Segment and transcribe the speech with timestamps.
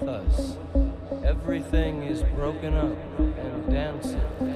[0.00, 0.56] with us.
[1.24, 4.55] Everything is broken up and dancing.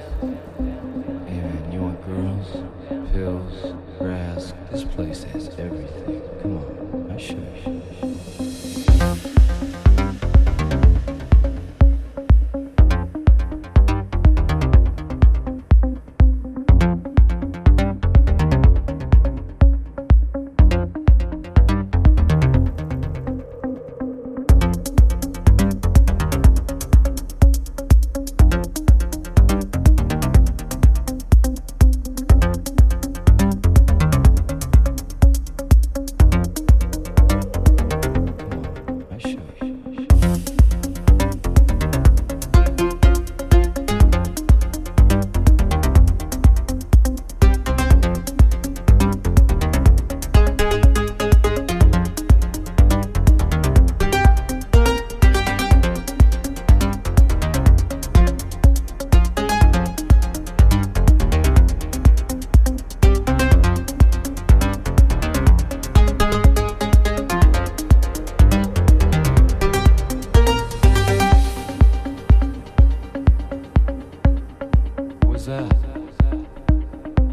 [75.51, 75.75] That?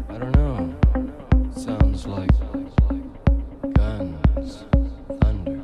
[0.09, 0.75] I don't know.
[1.55, 2.29] Sounds like
[3.75, 4.65] guns,
[5.21, 5.61] thunder.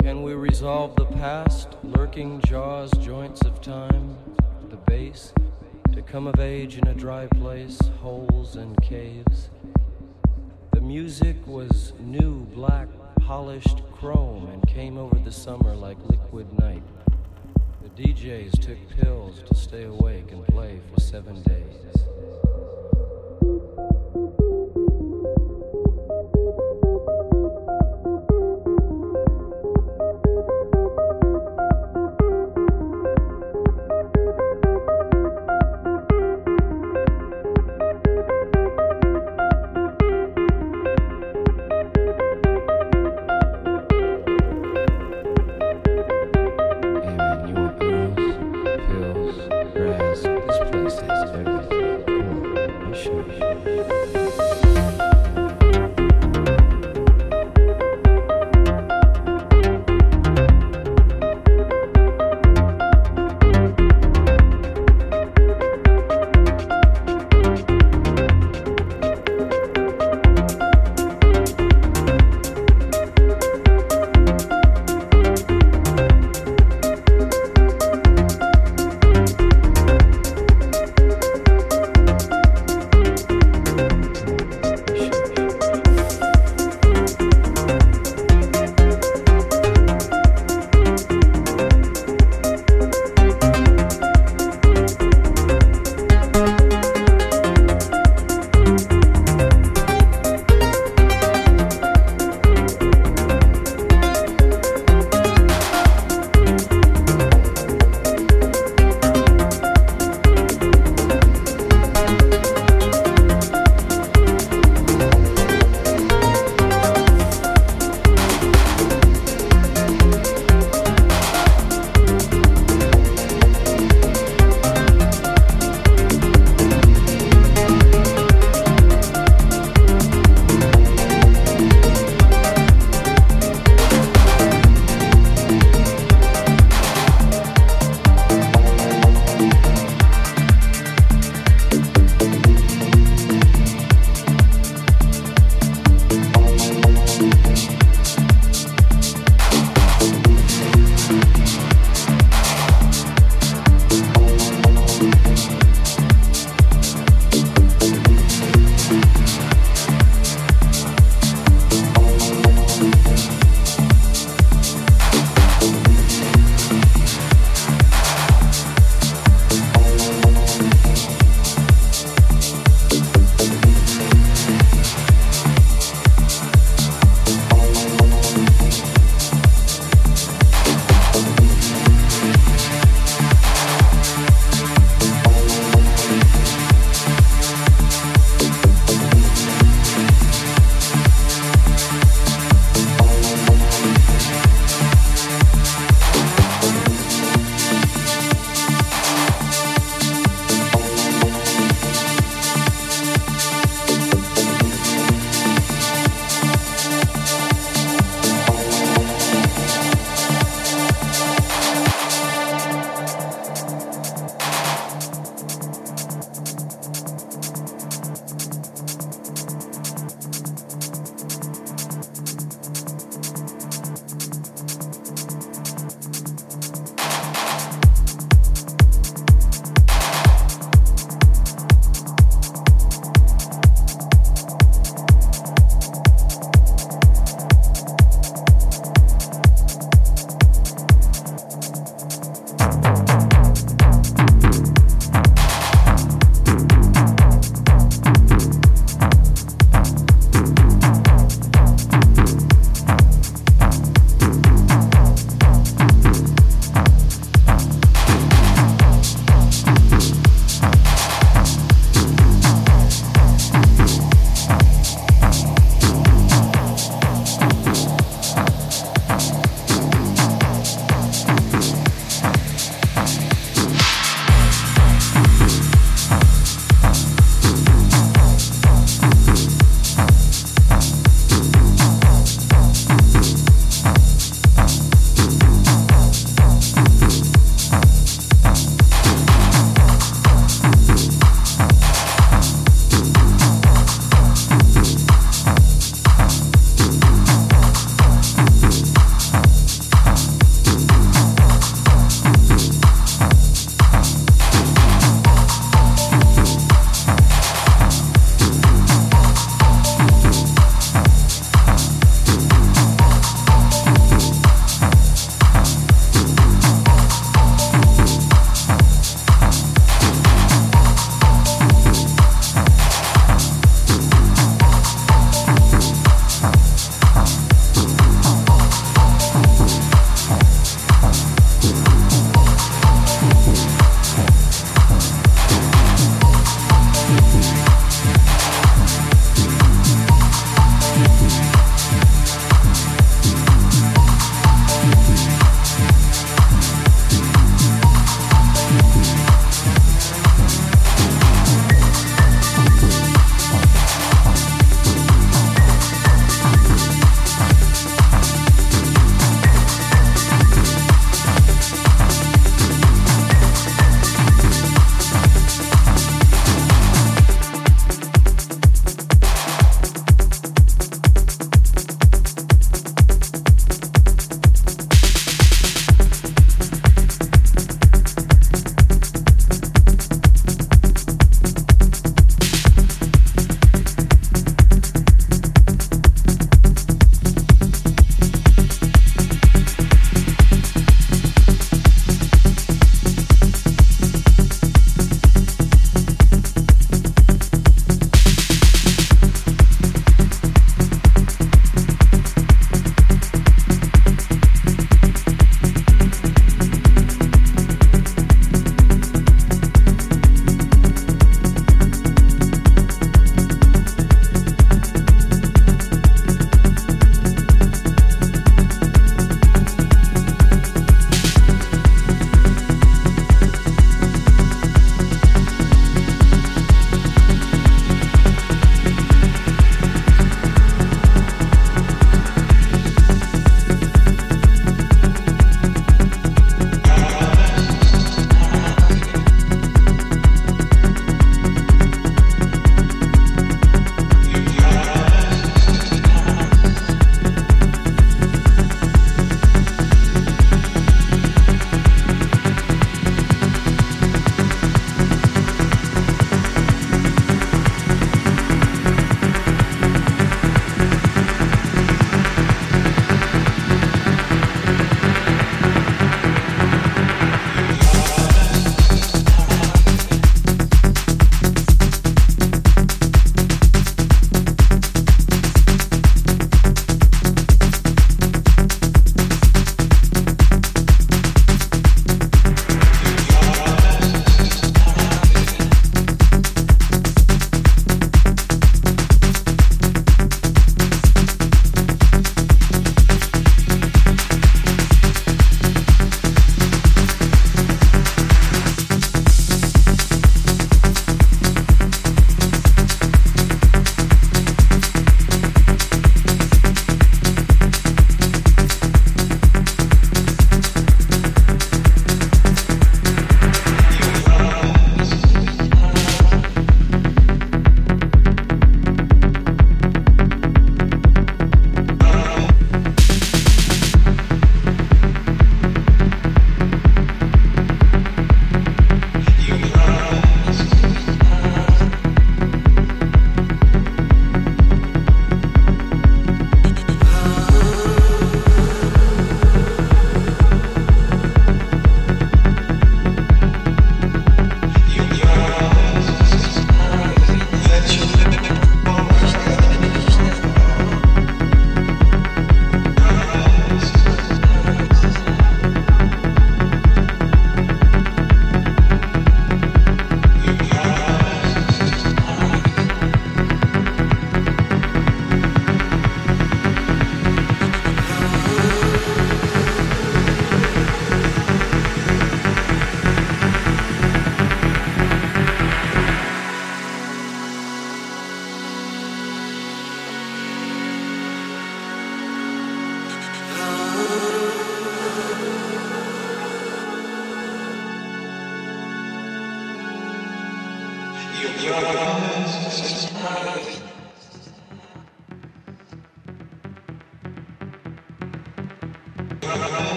[0.00, 4.16] Can we resolve the past, lurking jaws, joints of time,
[4.70, 5.32] the base,
[5.92, 9.50] to come of age in a dry place, holes and caves?
[10.72, 12.88] The music was new, black,
[13.20, 16.82] polished chrome and came over the summer like liquid night.
[17.98, 21.64] DJs took pills to stay awake and play for seven days.